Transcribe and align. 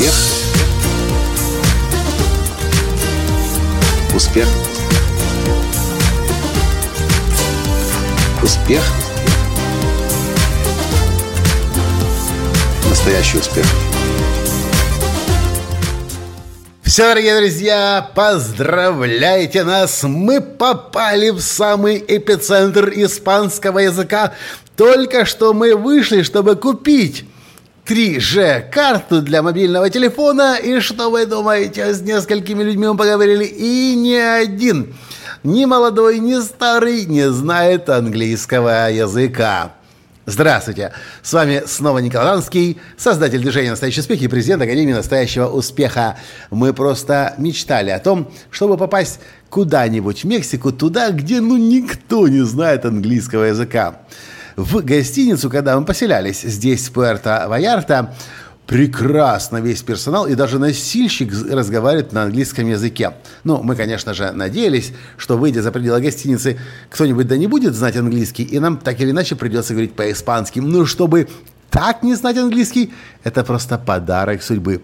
Успех. 0.00 0.14
Успех. 4.14 4.48
Успех. 8.42 8.82
Настоящий 12.88 13.36
успех. 13.36 13.66
Все, 16.82 17.02
дорогие 17.02 17.36
друзья, 17.36 18.10
поздравляйте 18.14 19.64
нас! 19.64 20.02
Мы 20.02 20.40
попали 20.40 21.28
в 21.28 21.40
самый 21.40 22.02
эпицентр 22.08 22.88
испанского 22.88 23.80
языка. 23.80 24.32
Только 24.76 25.26
что 25.26 25.52
мы 25.52 25.76
вышли, 25.76 26.22
чтобы 26.22 26.56
купить 26.56 27.26
3G 27.90 28.70
карту 28.70 29.20
для 29.20 29.42
мобильного 29.42 29.90
телефона. 29.90 30.56
И 30.62 30.78
что 30.78 31.10
вы 31.10 31.26
думаете, 31.26 31.92
с 31.92 32.00
несколькими 32.00 32.62
людьми 32.62 32.86
мы 32.86 32.96
поговорили, 32.96 33.44
и 33.44 33.96
ни 33.96 34.14
один, 34.14 34.94
ни 35.42 35.64
молодой, 35.64 36.20
ни 36.20 36.40
старый 36.40 37.04
не 37.06 37.28
знает 37.32 37.90
английского 37.90 38.92
языка. 38.92 39.72
Здравствуйте! 40.24 40.92
С 41.20 41.32
вами 41.32 41.64
снова 41.66 41.98
Николай 41.98 42.34
Ланский, 42.34 42.78
создатель 42.96 43.40
движения 43.40 43.70
«Настоящий 43.70 44.02
успех» 44.02 44.22
и 44.22 44.28
президент 44.28 44.62
Академии 44.62 44.92
«Настоящего 44.92 45.48
успеха». 45.48 46.16
Мы 46.52 46.72
просто 46.72 47.34
мечтали 47.38 47.90
о 47.90 47.98
том, 47.98 48.30
чтобы 48.52 48.76
попасть 48.76 49.18
куда-нибудь 49.48 50.22
в 50.22 50.26
Мексику, 50.28 50.70
туда, 50.70 51.10
где 51.10 51.40
ну 51.40 51.56
никто 51.56 52.28
не 52.28 52.44
знает 52.44 52.84
английского 52.84 53.46
языка 53.46 53.96
в 54.64 54.82
гостиницу, 54.84 55.50
когда 55.50 55.78
мы 55.78 55.86
поселялись 55.86 56.42
здесь, 56.42 56.88
в 56.88 56.92
Пуэрто-Ваярта, 56.92 58.10
прекрасно 58.66 59.56
весь 59.56 59.82
персонал 59.82 60.26
и 60.26 60.34
даже 60.34 60.58
носильщик 60.58 61.32
разговаривает 61.50 62.12
на 62.12 62.24
английском 62.24 62.68
языке. 62.68 63.14
Ну, 63.42 63.62
мы, 63.62 63.74
конечно 63.74 64.14
же, 64.14 64.30
надеялись, 64.32 64.92
что, 65.16 65.36
выйдя 65.36 65.62
за 65.62 65.72
пределы 65.72 66.00
гостиницы, 66.00 66.58
кто-нибудь 66.88 67.26
да 67.26 67.36
не 67.36 67.46
будет 67.46 67.74
знать 67.74 67.96
английский, 67.96 68.44
и 68.44 68.60
нам 68.60 68.76
так 68.76 69.00
или 69.00 69.10
иначе 69.10 69.34
придется 69.34 69.72
говорить 69.72 69.94
по-испански. 69.94 70.60
Ну, 70.60 70.86
чтобы 70.86 71.28
так 71.70 72.02
не 72.02 72.14
знать 72.14 72.36
английский, 72.36 72.92
это 73.24 73.42
просто 73.44 73.78
подарок 73.78 74.42
судьбы. 74.42 74.82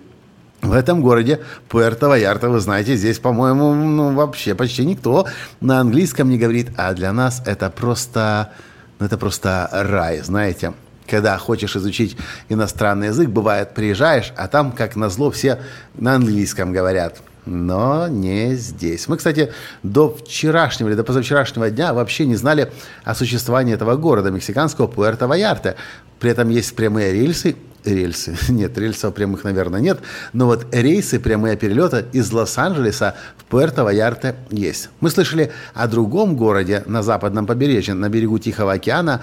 В 0.63 0.73
этом 0.73 1.03
городе 1.03 1.41
Пуэрто-Ваярта, 1.69 2.49
вы 2.49 2.61
знаете, 2.61 2.97
здесь, 2.97 3.19
по-моему, 3.19 3.75
ну, 3.75 4.15
вообще 4.15 4.55
почти 4.55 4.85
никто 4.85 5.29
на 5.61 5.81
английском 5.81 6.31
не 6.31 6.39
говорит, 6.39 6.71
а 6.77 6.93
для 6.95 7.13
нас 7.13 7.43
это 7.45 7.71
просто 7.71 8.53
ну, 8.99 9.07
это 9.07 9.19
просто 9.19 9.69
рай, 9.73 10.21
знаете. 10.21 10.73
Когда 11.09 11.39
хочешь 11.39 11.77
изучить 11.77 12.17
иностранный 12.49 13.09
язык, 13.09 13.29
бывает, 13.29 13.75
приезжаешь, 13.75 14.33
а 14.37 14.49
там, 14.49 14.73
как 14.73 14.97
назло, 14.97 15.31
все 15.31 15.61
на 15.95 16.15
английском 16.15 16.73
говорят. 16.73 17.19
Но 17.45 18.09
не 18.09 18.57
здесь. 18.57 19.07
Мы, 19.07 19.17
кстати, 19.17 19.53
до 19.85 20.13
вчерашнего 20.13 20.89
или 20.89 20.97
до 20.97 21.05
позавчерашнего 21.05 21.71
дня 21.71 21.95
вообще 21.95 22.27
не 22.27 22.35
знали 22.35 22.73
о 23.05 23.15
существовании 23.15 23.73
этого 23.73 23.95
города, 23.97 24.33
мексиканского 24.33 24.89
Пуэрто-Ваярте. 24.89 25.77
При 26.19 26.31
этом 26.33 26.49
есть 26.49 26.75
прямые 26.75 27.13
рельсы, 27.13 27.55
рельсы, 27.87 28.37
нет, 28.49 28.77
рельсов 28.79 29.15
прямых, 29.15 29.45
наверное, 29.45 29.81
нет, 29.81 30.01
но 30.33 30.47
вот 30.47 30.67
рейсы, 30.73 31.19
прямые 31.19 31.57
перелета 31.57 32.07
из 32.13 32.31
Лос-Анджелеса 32.33 33.15
в 33.37 33.53
Пуэрто-Ваярте 33.53 34.37
есть. 34.51 34.91
Мы 35.01 35.11
слышали 35.11 35.53
о 35.75 35.87
другом 35.87 36.37
городе 36.37 36.83
на 36.87 37.03
западном 37.03 37.47
побережье, 37.47 37.95
на 37.95 38.09
берегу 38.09 38.39
Тихого 38.39 38.75
океана, 38.75 39.23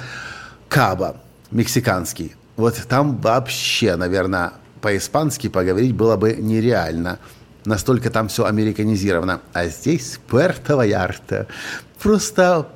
Каба, 0.70 1.18
мексиканский. 1.52 2.36
Вот 2.56 2.76
там 2.88 3.18
вообще, 3.18 3.96
наверное, 3.96 4.54
по-испански 4.82 5.50
поговорить 5.50 5.96
было 5.96 6.18
бы 6.18 6.36
нереально. 6.36 7.20
Настолько 7.66 8.10
там 8.10 8.28
все 8.28 8.46
американизировано. 8.46 9.42
А 9.54 9.68
здесь 9.68 10.20
Пуэрто-Ваярте. 10.30 11.48
Просто, 12.02 12.68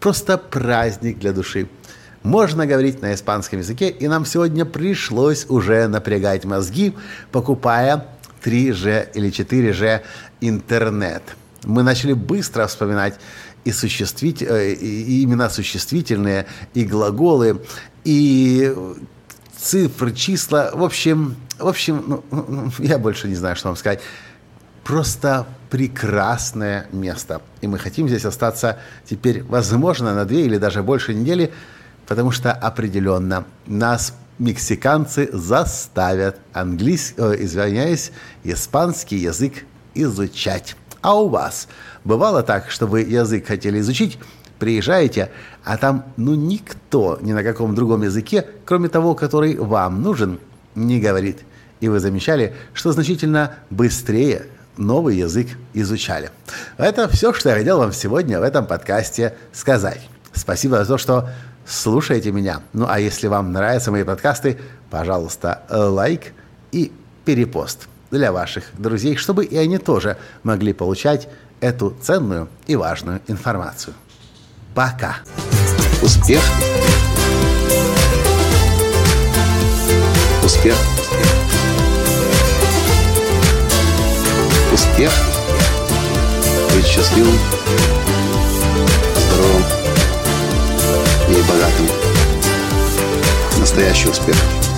просто 0.00 0.38
праздник 0.38 1.18
для 1.18 1.32
души. 1.32 1.68
Можно 2.24 2.66
говорить 2.66 3.02
на 3.02 3.12
испанском 3.12 3.58
языке, 3.58 3.90
и 3.90 4.08
нам 4.08 4.24
сегодня 4.24 4.64
пришлось 4.64 5.44
уже 5.50 5.86
напрягать 5.88 6.46
мозги, 6.46 6.94
покупая 7.30 8.06
3G 8.42 9.10
или 9.12 9.30
4G 9.30 10.00
интернет. 10.40 11.22
Мы 11.64 11.82
начали 11.82 12.14
быстро 12.14 12.66
вспоминать 12.66 13.20
и, 13.64 13.72
существить, 13.72 14.42
э, 14.42 14.72
и 14.72 15.22
имена 15.22 15.50
существительные, 15.50 16.46
и 16.72 16.84
глаголы, 16.84 17.62
и 18.04 18.74
цифры, 19.58 20.14
числа. 20.14 20.70
В 20.72 20.82
общем, 20.82 21.36
в 21.58 21.68
общем, 21.68 22.04
ну, 22.06 22.24
ну, 22.30 22.46
ну 22.48 22.72
я 22.78 22.96
больше 22.96 23.28
не 23.28 23.34
знаю, 23.34 23.54
что 23.54 23.68
вам 23.68 23.76
сказать. 23.76 24.00
Просто 24.82 25.46
прекрасное 25.68 26.86
место. 26.90 27.42
И 27.60 27.66
мы 27.66 27.78
хотим 27.78 28.08
здесь 28.08 28.24
остаться 28.24 28.78
теперь, 29.04 29.42
возможно, 29.42 30.14
на 30.14 30.24
две 30.24 30.46
или 30.46 30.56
даже 30.56 30.82
больше 30.82 31.12
недели, 31.12 31.52
потому 32.06 32.30
что 32.30 32.52
определенно 32.52 33.44
нас 33.66 34.14
мексиканцы 34.38 35.28
заставят 35.32 36.38
английский, 36.52 37.14
э, 37.18 37.36
извиняюсь, 37.44 38.12
испанский 38.42 39.16
язык 39.16 39.64
изучать. 39.94 40.76
А 41.00 41.14
у 41.14 41.28
вас 41.28 41.68
бывало 42.04 42.42
так, 42.42 42.70
что 42.70 42.86
вы 42.86 43.02
язык 43.02 43.46
хотели 43.46 43.80
изучить, 43.80 44.18
приезжаете, 44.58 45.30
а 45.64 45.76
там 45.76 46.06
ну 46.16 46.34
никто 46.34 47.18
ни 47.20 47.32
на 47.32 47.42
каком 47.42 47.74
другом 47.74 48.02
языке, 48.02 48.46
кроме 48.64 48.88
того, 48.88 49.14
который 49.14 49.56
вам 49.56 50.02
нужен, 50.02 50.40
не 50.74 51.00
говорит. 51.00 51.40
И 51.80 51.88
вы 51.88 52.00
замечали, 52.00 52.54
что 52.72 52.92
значительно 52.92 53.56
быстрее 53.70 54.46
новый 54.76 55.16
язык 55.16 55.48
изучали. 55.74 56.30
Это 56.78 57.08
все, 57.08 57.32
что 57.32 57.50
я 57.50 57.56
хотел 57.56 57.78
вам 57.78 57.92
сегодня 57.92 58.40
в 58.40 58.42
этом 58.42 58.66
подкасте 58.66 59.34
сказать. 59.52 60.08
Спасибо 60.32 60.78
за 60.78 60.86
то, 60.86 60.98
что 60.98 61.28
слушайте 61.66 62.32
меня. 62.32 62.62
Ну 62.72 62.86
а 62.88 62.98
если 62.98 63.26
вам 63.26 63.52
нравятся 63.52 63.90
мои 63.90 64.04
подкасты, 64.04 64.58
пожалуйста, 64.90 65.62
лайк 65.68 66.32
и 66.72 66.92
перепост 67.24 67.88
для 68.10 68.32
ваших 68.32 68.64
друзей, 68.78 69.16
чтобы 69.16 69.44
и 69.44 69.56
они 69.56 69.78
тоже 69.78 70.16
могли 70.42 70.72
получать 70.72 71.28
эту 71.60 71.96
ценную 72.02 72.48
и 72.66 72.76
важную 72.76 73.20
информацию. 73.26 73.94
Пока. 74.74 75.16
Успех. 76.02 76.42
Успех. 80.44 80.76
Успех. 84.72 85.12
Быть 86.74 86.84
счастливым, 86.84 87.38
Настоящий 93.74 94.08
успех. 94.08 94.73